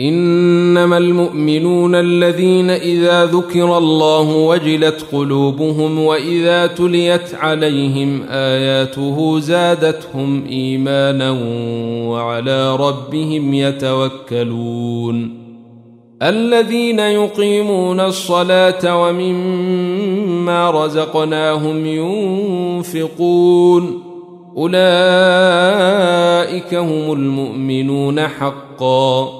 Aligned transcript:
إنما 0.00 0.98
المؤمنون 0.98 1.94
الذين 1.94 2.70
إذا 2.70 3.26
ذكر 3.26 3.78
الله 3.78 4.36
وجلت 4.36 5.06
قلوبهم 5.12 5.98
وإذا 5.98 6.66
تليت 6.66 7.34
عليهم 7.34 8.22
آياته 8.28 9.38
زادتهم 9.38 10.44
إيمانا 10.46 11.30
وعلى 12.08 12.76
ربهم 12.76 13.54
يتوكلون 13.54 15.40
الذين 16.22 16.98
يقيمون 16.98 18.00
الصلاة 18.00 19.02
ومما 19.02 20.70
رزقناهم 20.70 21.86
ينفقون 22.86 24.02
أولئك 24.56 24.74
هم 26.74 27.12
المؤمنون 27.12 28.20
حقا 28.20 29.39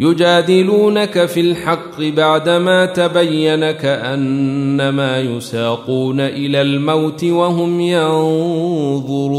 يجادلونك 0.00 1.26
في 1.26 1.40
الحق 1.40 2.00
بعدما 2.00 2.86
تبين 2.86 3.70
كانما 3.70 5.20
يساقون 5.20 6.20
إلى 6.20 6.62
الموت 6.62 7.24
وهم 7.24 7.80
ينظرون 7.80 9.38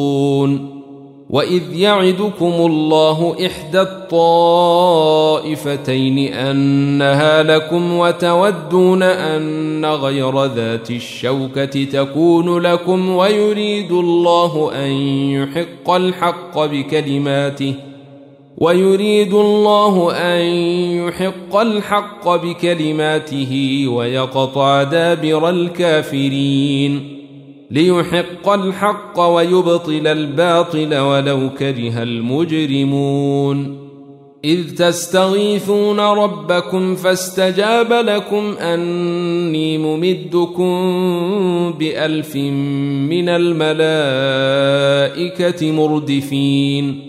وإذ 1.29 1.61
يعدكم 1.73 2.53
الله 2.59 3.35
إحدى 3.45 3.81
الطائفتين 3.81 5.53
أنها 6.33 7.43
لكم 7.43 7.93
وتودون 7.93 9.03
أن 9.03 9.85
غير 9.85 10.45
ذات 10.45 10.91
الشوكة 10.91 11.83
تكون 11.83 12.59
لكم 12.59 13.09
ويريد 13.09 13.91
الله 13.91 14.71
أن 14.85 14.91
يحق 15.31 15.89
الحق 15.89 16.65
بكلماته 16.65 17.75
ويريد 18.59 19.33
الله 19.33 20.11
أن 20.13 20.41
يحق 21.07 21.55
الحق 21.55 22.35
بكلماته 22.35 23.83
ويقطع 23.87 24.83
دابر 24.83 25.49
الكافرين 25.49 27.19
ليحق 27.71 28.49
الحق 28.49 29.19
ويبطل 29.19 30.07
الباطل 30.07 30.97
ولو 30.97 31.49
كره 31.59 32.03
المجرمون 32.03 33.89
إذ 34.45 34.75
تستغيثون 34.75 35.99
ربكم 35.99 36.95
فاستجاب 36.95 37.93
لكم 37.93 38.53
أني 38.57 39.77
ممدكم 39.77 40.73
بألف 41.79 42.35
من 42.35 43.29
الملائكة 43.29 43.71
مردفين 45.71 47.08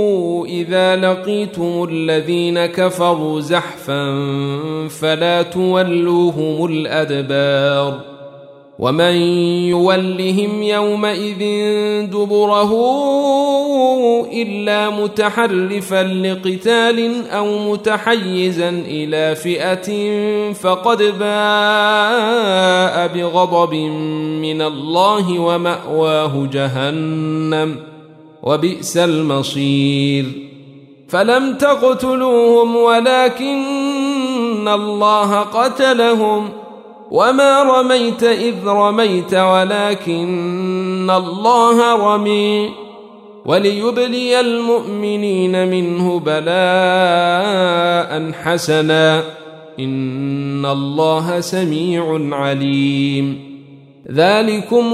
اذا 0.61 0.95
لقيتم 0.95 1.87
الذين 1.91 2.65
كفروا 2.65 3.39
زحفا 3.39 4.05
فلا 4.89 5.41
تولوهم 5.41 6.65
الادبار 6.65 7.99
ومن 8.79 9.15
يولهم 9.69 10.63
يومئذ 10.63 11.39
دبره 12.05 12.71
الا 14.33 14.89
متحرفا 14.89 16.03
لقتال 16.03 17.27
أو 17.29 17.71
متحيزا 17.71 18.69
إلى 18.69 19.35
فئه 19.35 19.87
فقد 20.53 20.97
باء 20.97 23.07
بغضب 23.07 23.73
من 24.41 24.61
الله 24.61 25.39
وماواه 25.39 26.49
جهنم 26.53 27.75
وبئس 28.43 28.97
المصير 28.97 30.50
فلم 31.11 31.53
تقتلوهم 31.53 32.75
ولكن 32.75 34.67
الله 34.67 35.39
قتلهم. 35.39 36.49
وما 37.11 37.63
رميت 37.63 38.23
إذ 38.23 38.55
رميت 38.65 39.33
ولكن 39.33 41.09
الله 41.09 41.95
رمي. 41.95 42.69
وليبلي 43.45 44.39
المؤمنين 44.39 45.67
منه 45.67 46.19
بلاء 46.19 46.41
حسنا. 48.43 49.23
إن 49.79 50.65
الله 50.65 51.39
سميع 51.39 52.19
عليم. 52.31 53.51
ذلكم 54.11 54.93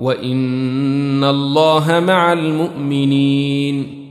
وإن 0.00 1.24
الله 1.24 2.00
مع 2.00 2.32
المؤمنين. 2.32 4.06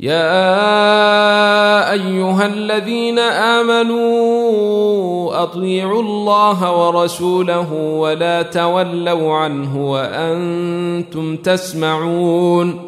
يا 0.00 1.92
ايها 1.92 2.46
الذين 2.46 3.18
امنوا 3.18 4.04
اطيعوا 5.42 6.02
الله 6.02 6.86
ورسوله 6.86 7.72
ولا 7.72 8.42
تولوا 8.42 9.34
عنه 9.34 9.90
وأنتم 9.90 11.36
تسمعون. 11.36 12.80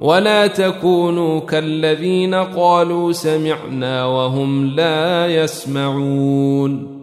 ولا 0.00 0.46
تكونوا 0.46 1.40
كالذين 1.40 2.34
قالوا 2.34 3.12
سمعنا 3.12 4.06
وهم 4.06 4.66
لا 4.66 5.42
يسمعون. 5.42 7.02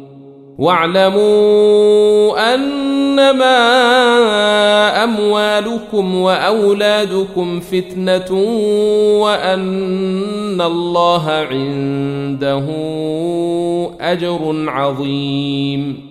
واعلموا 0.57 2.53
أنما 2.53 3.57
أموالكم 5.03 6.15
وأولادكم 6.15 7.59
فتنة 7.59 8.31
وأن 9.21 10.61
الله 10.61 11.31
عنده 11.31 12.65
أجر 14.01 14.65
عظيم. 14.67 16.10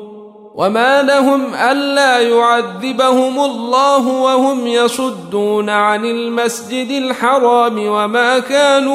وما 0.55 1.01
لهم 1.01 1.53
ألا 1.53 2.19
يعذبهم 2.19 3.39
الله 3.39 4.07
وهم 4.07 4.67
يصدون 4.67 5.69
عن 5.69 6.05
المسجد 6.05 6.91
الحرام 6.91 7.87
وما 7.87 8.39
كانوا 8.39 8.91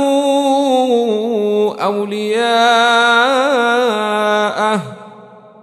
أولياءه 1.84 3.36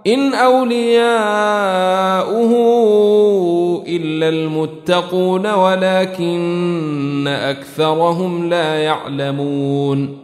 إن 0.06 0.34
أولياؤه 0.34 1.04
إلا 3.86 4.28
المتقون 4.28 5.46
ولكن 5.46 7.28
أكثرهم 7.28 8.48
لا 8.48 8.78
يعلمون 8.78 10.23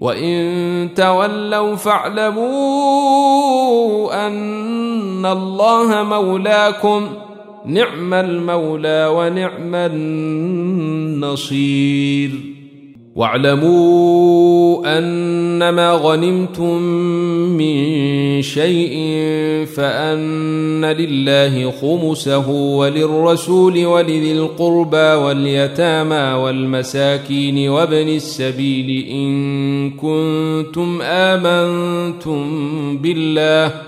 وان 0.00 0.94
تولوا 0.94 1.76
فاعلموا 1.76 2.46
ان 4.26 5.26
الله 5.26 6.02
مولاكم 6.02 7.08
نعم 7.66 8.14
المولى 8.14 9.06
ونعم 9.14 9.74
النصير 11.14 12.30
واعلموا 13.18 14.98
أنما 14.98 15.92
غنمتم 15.92 16.82
من 17.58 18.42
شيء 18.42 18.94
فأن 19.76 20.84
لله 20.84 21.70
خمسه 21.70 22.50
وللرسول 22.50 23.86
ولذي 23.86 24.32
القربى 24.32 24.96
واليتامى 24.96 26.42
والمساكين 26.42 27.68
وابن 27.68 28.08
السبيل 28.08 29.06
إن 29.10 29.90
كنتم 29.90 31.02
آمنتم 31.02 32.42
بالله 32.98 33.87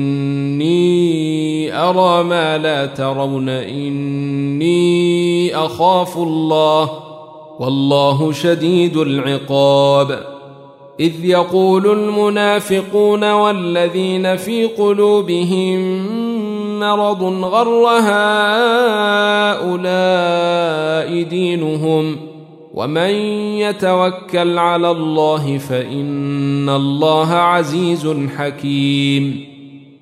ارى 1.91 2.23
ما 2.23 2.57
لا 2.57 2.85
ترون 2.85 3.49
إني 3.49 5.55
أخاف 5.55 6.17
الله 6.17 6.89
والله 7.59 8.31
شديد 8.31 8.97
العقاب. 8.97 10.25
إذ 10.99 11.25
يقول 11.25 11.91
المنافقون 11.91 13.31
والذين 13.31 14.35
في 14.35 14.65
قلوبهم 14.65 15.79
مرض 16.79 17.23
غر 17.23 17.87
هؤلاء 18.01 19.71
دينهم 21.23 22.17
ومن 22.73 23.09
يتوكل 23.59 24.57
على 24.57 24.91
الله 24.91 25.57
فإن 25.57 26.69
الله 26.69 27.33
عزيز 27.33 28.15
حكيم. 28.37 29.50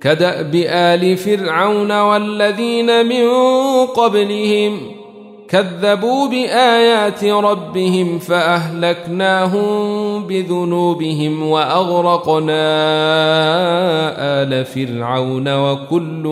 كداب 0.00 0.54
ال 0.54 1.16
فرعون 1.16 2.00
والذين 2.00 3.06
من 3.06 3.28
قبلهم 3.86 4.80
كذبوا 5.48 6.28
بآيات 6.28 7.24
ربهم 7.24 8.18
فأهلكناهم 8.18 9.68
بذنوبهم 10.26 11.50
وأغرقنا 11.50 12.62
آل 14.42 14.64
فرعون 14.64 15.54
وكل 15.54 16.24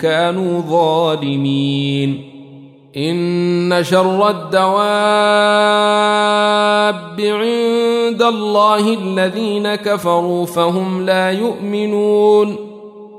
كانوا 0.00 0.60
ظالمين. 0.60 2.30
إن 2.96 3.78
شر 3.82 4.30
الدواب 4.30 4.64
عند 7.20 8.22
الله 8.22 8.94
الذين 8.94 9.74
كفروا 9.74 10.46
فهم 10.46 11.06
لا 11.06 11.30
يؤمنون. 11.30 12.73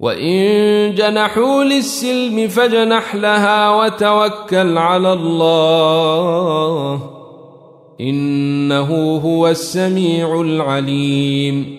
وان 0.00 0.94
جنحوا 0.94 1.64
للسلم 1.64 2.48
فجنح 2.48 3.14
لها 3.14 3.70
وتوكل 3.70 4.78
على 4.78 5.12
الله 5.12 7.00
انه 8.00 9.16
هو 9.16 9.48
السميع 9.48 10.40
العليم 10.40 11.78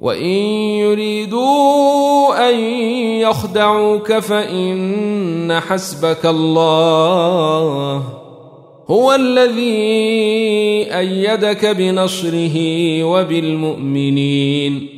وان 0.00 0.34
يريدوا 0.78 2.50
ان 2.50 2.58
يخدعوك 3.20 4.12
فان 4.12 5.60
حسبك 5.60 6.26
الله 6.26 8.02
هو 8.88 9.14
الذي 9.14 9.78
إيدك 10.98 11.66
بنصره 11.66 12.54
وبالمؤمنين 13.04 14.97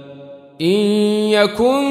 إن 0.61 0.81
يكن 1.31 1.85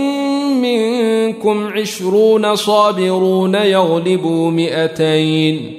منكم 0.62 1.67
عشرون 1.67 2.56
صابرون 2.56 3.56
يغلبوا 3.56 4.52
مئتين. 4.52 5.79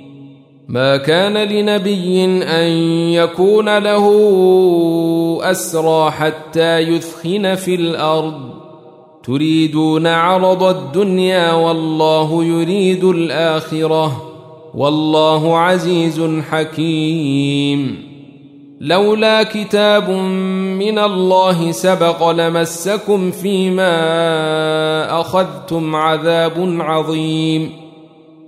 ما 0.71 0.97
كان 0.97 1.37
لنبي 1.37 2.25
أن 2.43 2.67
يكون 3.11 3.77
له 3.77 4.07
أسرى 5.41 6.11
حتى 6.11 6.79
يثخن 6.79 7.55
في 7.55 7.75
الأرض. 7.75 8.33
تريدون 9.23 10.07
عرض 10.07 10.63
الدنيا 10.63 11.53
والله 11.53 12.43
يريد 12.43 13.03
الآخرة. 13.03 14.21
والله 14.75 15.57
عزيز 15.57 16.21
حكيم. 16.51 18.11
لولا 18.81 19.43
كتاب 19.43 20.09
من 20.79 20.99
الله 20.99 21.71
سبق 21.71 22.29
لمسكم 22.31 23.31
فيما 23.31 23.91
أخذتم 25.21 25.95
عذاب 25.95 26.77
عظيم. 26.79 27.80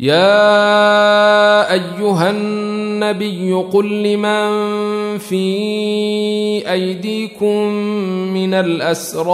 يا 0.00 1.72
أيها 1.72 2.30
النبي 2.30 3.52
قل 3.52 4.02
لمن 4.02 4.48
في 5.18 6.72
أيديكم 6.72 7.68
من 8.34 8.54
الأسرى 8.54 9.30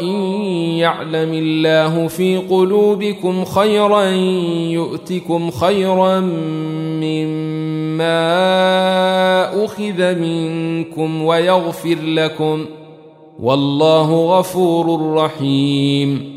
إن 0.00 0.14
يعلم 0.78 1.32
الله 1.34 2.08
في 2.08 2.36
قلوبكم 2.36 3.44
خيرا 3.44 4.02
يؤتكم 4.70 5.50
خيرا 5.50 6.20
مما 7.00 8.04
أخذ 9.64 10.14
منكم 10.14 11.22
ويغفر 11.22 11.96
لكم. 12.02 12.66
والله 13.42 14.38
غفور 14.38 15.14
رحيم. 15.14 16.36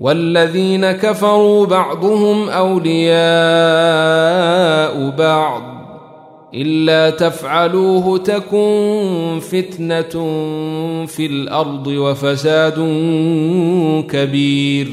والذين 0.00 0.92
كفروا 0.92 1.66
بعضهم 1.66 2.48
أولياء 2.48 3.16
بعض. 5.18 5.62
إلا 6.54 7.10
تفعلوه 7.10 8.18
تكن 8.18 9.40
فتنة 9.52 10.36
في 11.06 11.26
الأرض 11.26 11.86
وفساد 11.86 12.74
كبير. 14.10 14.88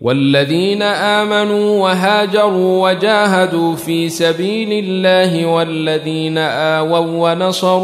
والذين 0.00 0.82
آمنوا 0.82 1.82
وهاجروا 1.82 2.90
وجاهدوا 2.90 3.74
في 3.74 4.08
سبيل 4.08 4.84
الله 4.84 5.46
والذين 5.46 6.38
آووا 6.38 7.32
ونصروا 7.32 7.82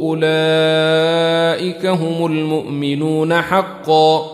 أولئك 0.00 1.86
هم 1.86 2.26
المؤمنون 2.26 3.42
حقا. 3.42 4.33